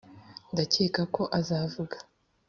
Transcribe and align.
ndakeka 0.51 1.01
ko 1.15 1.21
uzavuga 1.39 1.97